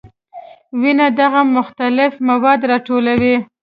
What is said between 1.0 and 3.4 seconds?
دغه مختلف مواد راټولوي.